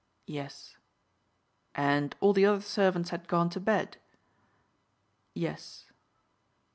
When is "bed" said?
3.59-3.97